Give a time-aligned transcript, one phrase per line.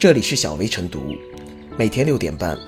[0.00, 1.14] 这里是小薇晨读，
[1.76, 2.58] 每天六点半，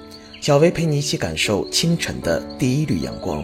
[0.43, 3.43] 小薇陪你一起感受清晨的第一缕阳光。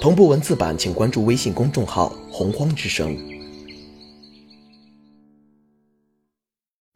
[0.00, 3.18] 同步文字版，请关注微信公众号“洪荒之声”。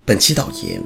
[0.06, 0.80] 本期导言：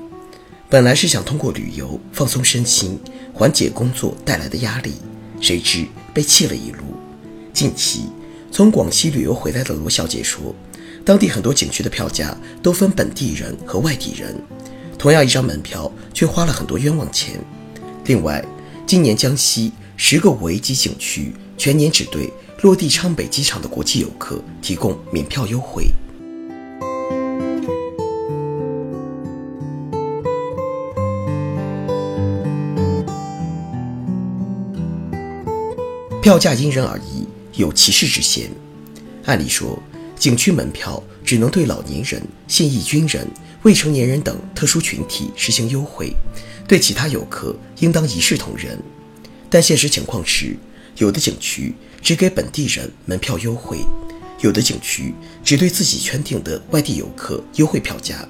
[0.70, 2.98] 本来是想通过旅游放松身心，
[3.34, 4.94] 缓解工作带来的压力，
[5.42, 5.84] 谁知
[6.14, 6.78] 被气了一路。
[7.52, 8.06] 近期，
[8.50, 10.54] 从广西旅游回来的罗小姐说，
[11.04, 14.34] 当地很多景区的票价都分本地人和外地人。
[15.06, 17.38] 同样一张门票，却花了很多冤枉钱。
[18.06, 18.44] 另外，
[18.84, 22.28] 今年江西十个五 A 级景区全年只对
[22.62, 25.86] 落地昌北机场的国际游客提供免票优惠。
[36.20, 38.50] 票价因人而异，有歧视之嫌。
[39.26, 39.80] 按理说，
[40.18, 43.26] 景区门票只能对老年人、现役军人。
[43.62, 46.14] 未成年人等特殊群体实行优惠，
[46.68, 48.78] 对其他游客应当一视同仁。
[49.50, 50.56] 但现实情况是，
[50.98, 53.78] 有的景区只给本地人门票优惠，
[54.40, 58.24] 有的景区只对自己圈定的外地游客优惠票价，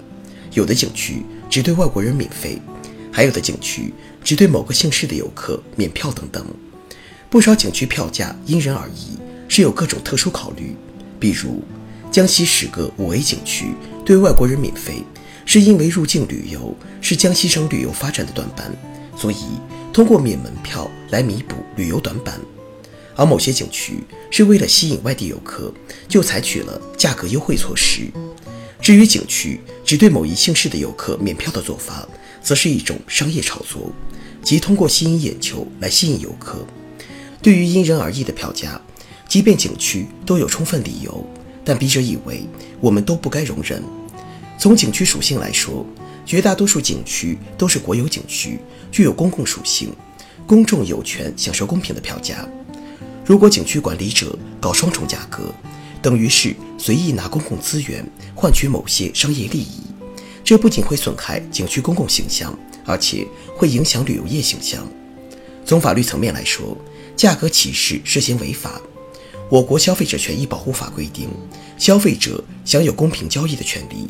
[0.53, 2.59] 有的景区只对外国人免费，
[3.13, 3.93] 还有的景区
[4.25, 6.47] 只对某个姓氏的游客免票等等。
[7.29, 10.75] 不少景区票价因人而异，是有各种特殊考虑，
[11.21, 11.63] 比如
[12.11, 15.03] 江西十个五 A 景区对外国人免费。
[15.49, 18.69] 是因为入境旅游是江西省旅游发展的短板，
[19.17, 19.37] 所以
[19.93, 22.41] 通过免门票来弥补旅游短板。
[23.15, 25.73] 而某些景区是为了吸引外地游客，
[26.09, 28.11] 就采取了价格优惠措施。
[28.83, 32.09] 至于景区只对某一姓氏的游客免票的做法，
[32.43, 33.93] 则是一种商业炒作，
[34.43, 36.67] 即通过吸引眼球来吸引游客。
[37.41, 38.81] 对于因人而异的票价，
[39.29, 41.25] 即便景区都有充分理由，
[41.67, 42.47] 但笔者以为
[42.81, 43.83] 我们都不该容忍。
[44.57, 45.85] 从景区属性来说，
[46.25, 48.61] 绝大多数景区都是国有景区，
[48.93, 49.93] 具有公共属性，
[50.47, 52.49] 公众有权享受公平的票价。
[53.25, 55.53] 如果景区管理者搞双重价格，
[56.01, 59.81] 等于是随意拿公共资源换取某些商业利益，
[60.45, 63.27] 这不仅会损害景区公共形象，而且
[63.57, 64.87] 会影响旅游业形象。
[65.65, 66.79] 从法律层面来说，
[67.17, 68.81] 价格歧视涉嫌违法。
[69.49, 71.29] 我国消费者权益保护法规定，
[71.79, 74.09] 消费者享有公平交易的权利。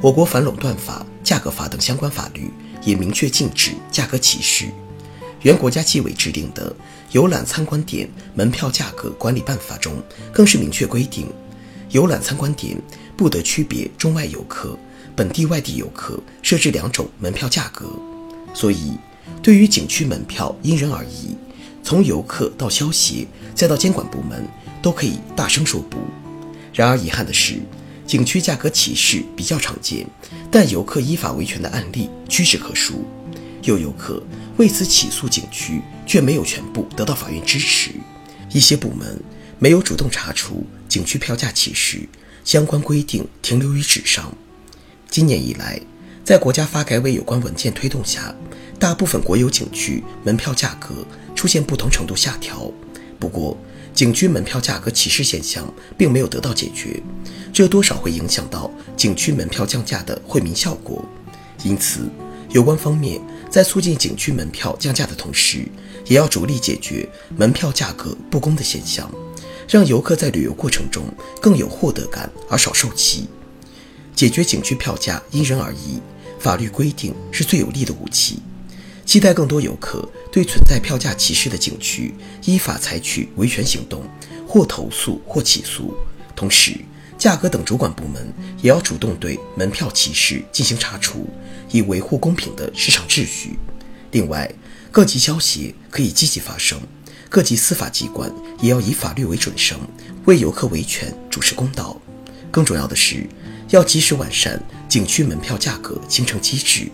[0.00, 2.50] 我国反垄断法、价格法等相关法律
[2.82, 4.66] 也明确禁止价格歧视。
[5.42, 6.70] 原国家纪委制定的
[7.12, 10.02] 《游览参观点门票价格管理办法》中
[10.32, 11.28] 更是明确规定，
[11.90, 12.76] 游览参观点
[13.16, 14.76] 不得区别中外游客、
[15.14, 17.86] 本地外地游客设置两种门票价格。
[18.52, 18.94] 所以，
[19.40, 21.36] 对于景区门票因人而异，
[21.84, 23.24] 从游客到消协
[23.54, 24.44] 再到监管部门
[24.84, 25.96] 都可以大声说不。
[26.74, 27.58] 然而遗憾的是。
[28.06, 30.06] 景区价格歧视比较常见，
[30.50, 33.02] 但游客依法维权的案例屈指可数。
[33.62, 34.22] 有游客
[34.58, 37.92] 为此起诉景区，却没有全部得到法院支持。
[38.52, 39.18] 一些部门
[39.58, 42.06] 没有主动查处景区票价歧视，
[42.44, 44.30] 相关规定停留于纸上。
[45.08, 45.80] 今年以来，
[46.22, 48.34] 在国家发改委有关文件推动下，
[48.78, 50.94] 大部分国有景区门票价格
[51.34, 52.70] 出现不同程度下调。
[53.18, 53.56] 不过，
[53.94, 57.00] 景区门票价格歧视现象并没有得到解决，
[57.52, 61.04] 这多少会影响到景区门票降价的惠民效果。
[61.62, 62.00] 因此，
[62.50, 65.68] 有关方面在促进景区门票降价的同时，
[66.06, 69.08] 也要着力解决门票价格不公的现象，
[69.68, 71.04] 让游客在旅游过程中
[71.40, 73.28] 更有获得感而少受气。
[74.12, 76.00] 解决景区票价因人而异，
[76.40, 78.40] 法律规定是最有力的武器。
[79.04, 84.02] 期待更多游客对存在票价歧视的景区依法采取维权行动，
[84.46, 85.94] 或投诉或起诉。
[86.34, 86.76] 同时，
[87.16, 91.28] 价格等主管部门也要主动对门票歧视进行查处，
[91.70, 93.58] 以维护公平的市场秩序。
[94.10, 94.50] 另外，
[94.90, 96.80] 各级消协可以积极发声，
[97.28, 99.78] 各级司法机关也要以法律为准绳，
[100.24, 102.00] 为游客维权主持公道。
[102.50, 103.26] 更重要的是，
[103.70, 106.90] 要及时完善景区门票价格形成机制。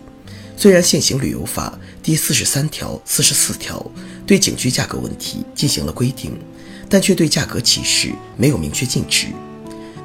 [0.61, 1.73] 虽然现行旅游法
[2.03, 3.83] 第四十三条、四十四条
[4.27, 6.39] 对景区价格问题进行了规定，
[6.87, 9.29] 但却对价格歧视没有明确禁止。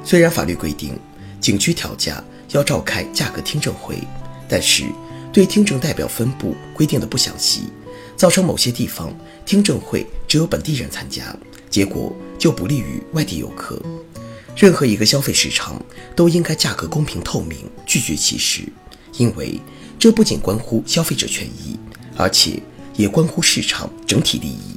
[0.02, 0.98] 虽然法律规定
[1.42, 3.98] 景区调价要召开价格听证会，
[4.48, 4.84] 但是
[5.30, 7.64] 对听证代表分布规定的不详细，
[8.16, 9.14] 造成某些地方
[9.44, 11.36] 听证会只有本地人参加，
[11.68, 13.78] 结果就不利于外地游客。
[14.56, 15.78] 任何一个消费市场
[16.14, 18.62] 都应该价格公平透明，拒绝歧视，
[19.18, 19.60] 因为。
[19.98, 21.78] 这不仅关乎消费者权益
[22.16, 22.62] 而且
[22.96, 24.76] 也关乎市场整体利益。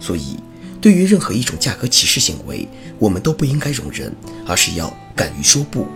[0.00, 0.36] 所以
[0.80, 2.68] 对于任何一种价格歧视行为
[2.98, 4.14] 我们都不应该容忍
[4.46, 5.86] 而是要敢于说不。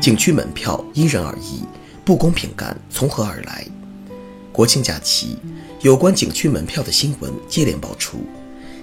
[0.00, 1.64] 景区门票因人而异
[2.04, 3.66] 不公平感从何而来？
[4.56, 5.36] 国庆假期，
[5.82, 8.24] 有关景区门票的新闻接连爆出。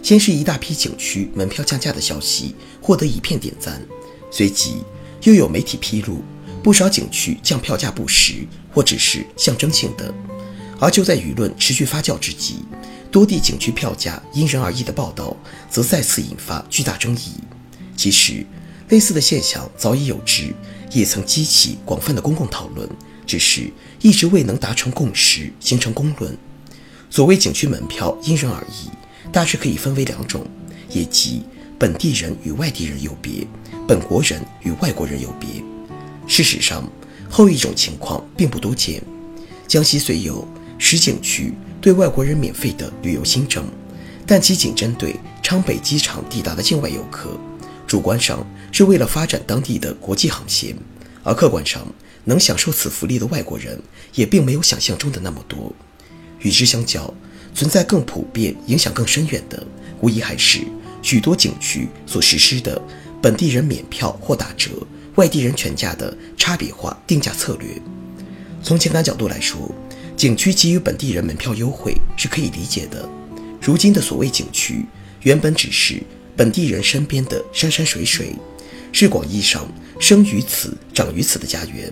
[0.04, 3.81] 先是一大批景区门票降价的消息获得一片点赞，
[4.30, 4.84] 随即
[5.24, 6.22] 又有媒体披露，
[6.62, 10.14] 不少景区降票价不实或只是象征性的。
[10.80, 12.58] 而就在舆论持续发酵之际，
[13.10, 15.36] 多地景区票价因人而异的报道
[15.72, 17.42] 则再次引发巨大争议。
[17.98, 18.46] 其实，
[18.90, 20.54] 类似的现象早已有之，
[20.92, 22.88] 也曾激起广泛的公共讨论，
[23.25, 23.72] 只是
[24.02, 26.38] 一直未能达成共识，形成公论。
[27.10, 28.90] 所谓景区门票因人而异。
[29.31, 30.46] 大致可以分为两种，
[30.90, 31.42] 也即
[31.80, 33.48] 本地人与外地人有别，
[33.88, 35.50] 本国人与外国人有别。
[36.28, 36.88] 事实上，
[37.30, 39.02] 后一种情况并不多见。
[39.68, 40.48] 江西虽有
[40.78, 43.66] 十景区对外国人免费的旅游新政，
[44.28, 47.36] 但其仅针对昌北机场抵达的境外游客，
[47.88, 50.75] 主观上是为了发展当地的国际航线，
[51.24, 51.86] 而客观上
[52.25, 53.81] 能享受此福利的外国人
[54.14, 55.74] 也并没有想象中的那么多。
[56.40, 57.14] 与之相较，
[57.56, 59.66] 存在更普遍、影响更深远的，
[60.02, 60.60] 无疑还是
[61.02, 62.81] 许多景区所实施的
[63.22, 64.72] 本地人免票或打折、
[65.16, 67.70] 外地人全价的差别化定价策略。
[68.62, 69.74] 从情感角度来说，
[70.18, 73.08] 景区给予本地人门票优惠是可以理解的。
[73.62, 74.86] 如今的所谓景区，
[75.22, 76.02] 原本只是
[76.36, 78.36] 本地人身边的山山水水，
[78.94, 79.68] 是广义上
[80.00, 81.92] 生于此、长于此的家园。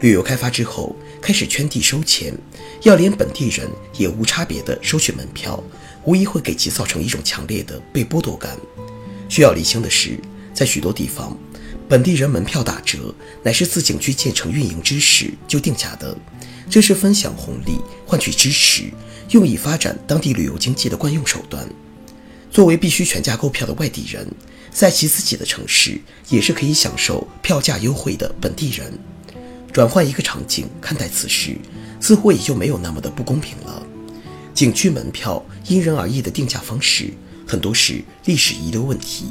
[0.00, 2.34] 旅游开发之后，开始圈地收钱，
[2.82, 5.62] 要连本地人也无差别地收取门票，
[6.04, 8.56] 无疑会给其造成一种强烈的被剥夺感。
[9.28, 10.18] 需要厘清的是，
[10.54, 11.38] 在许多地方，
[11.86, 16.16] 本地人门票打折乃是自景区建成运营之时就定下的，
[16.70, 18.84] 这是分享红利换取支持，
[19.32, 21.68] 用以发展当地旅游经济的惯用手段。
[22.50, 24.26] 作为必须全价购票的外地人，
[24.72, 28.92] 在其自己的城市也是可以享受票价优惠的本地人。
[29.72, 31.56] 转换一个场景看待此事，
[32.00, 33.86] 似乎也就没有那么的不公平了。
[34.52, 37.14] 景区门票因人而异的定价方式，
[37.46, 39.26] 很多是历史遗留问题，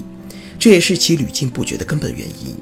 [0.57, 2.55] 这也是其屡禁不绝的根本原因。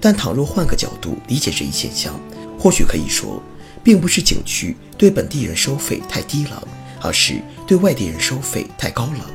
[0.00, 2.18] 但倘若换个角度理解这一现象，
[2.56, 3.42] 或许可以说，
[3.82, 6.68] 并不是景区对本地人收费太低了，
[7.02, 9.30] 而是对外地人收费太高了。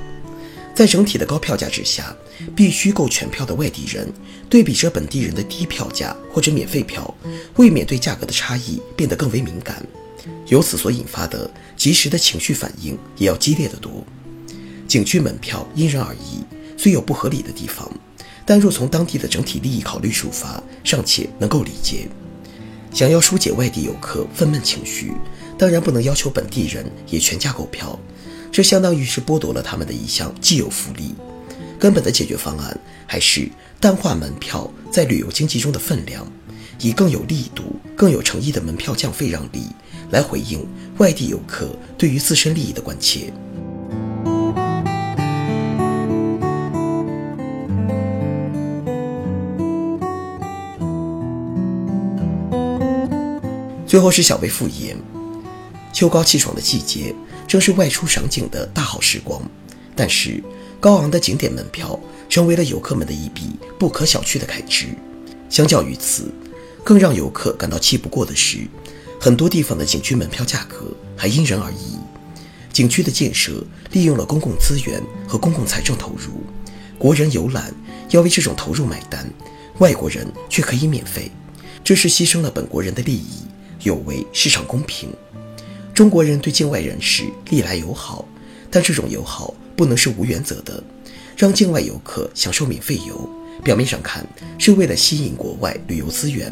[0.76, 2.16] 在整体的高票价之下，
[2.56, 4.12] 必须购全票的外地人
[4.50, 7.14] 对比着本地人的低票价或者免费票，
[7.58, 9.86] 未免对价格的差异变得更为敏感，
[10.48, 14.04] 由此所引发的及时的情绪反应也要激烈得多。
[14.88, 16.44] 景区门票因人而异，
[16.76, 17.90] 虽有不合理的地方，
[18.44, 22.08] 但若从当地的整体利益考虑出发，尚且能够理解。
[22.92, 25.14] 想要疏解外地游客愤懑情绪，
[25.58, 27.98] 当然不能要求本地人也全价购票。
[28.54, 31.16] 这相当于是剥夺了他们的一项既有福利。
[31.80, 36.24] 根本的解决方案还是淡化门票在旅游经济中的分量，
[36.80, 39.66] 以更有力度、更有诚意的门票降费让利
[40.12, 40.66] 来回应
[41.00, 43.34] 外地游客对于自身利益的关切。
[53.88, 54.96] 最后是小微复言。
[55.92, 57.14] 秋高气爽的季节，
[57.48, 59.42] 正是外出赏景的大好时光。
[59.96, 60.44] 但是，
[60.80, 64.88] 高昂的景点门票成为了游客们的一笔不可小觑的开支。
[65.50, 66.32] 相较于此，
[66.84, 68.68] 更让游客感到气不过的是，
[69.22, 71.98] 很多地方的景区门票价格还因人而异。
[72.72, 76.42] 景区的建设利用了公共资源和公共财政投入，
[76.98, 77.72] 国人游览
[78.10, 79.32] 要为这种投入买单，
[79.78, 81.32] 外国人却可以免费，
[81.84, 83.44] 这是牺牲了本国人的利益，
[83.84, 85.10] 有违市场公平。
[85.94, 88.26] 中国人对境外人士历来友好，
[88.72, 90.84] 但这种友好不能是无原则的。
[91.38, 93.30] 让境外游客享受免费游，
[93.64, 94.26] 表面上看
[94.58, 96.52] 是为了吸引国外旅游资源，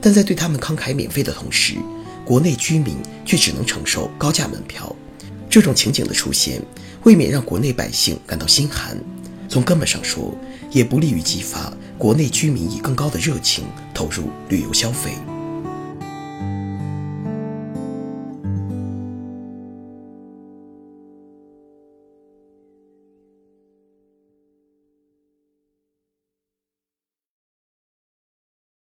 [0.00, 1.74] 但在对他们慷慨免费的同时，
[2.24, 2.96] 国内居民
[3.26, 4.94] 却只能承受高价门票。
[5.50, 6.62] 这种情景的出现，
[7.02, 8.98] 未免让国内百姓感到心寒。
[9.46, 10.34] 从根本上说，
[10.70, 15.12] 也不利于激发国内居民以更高的热情投入旅游消费。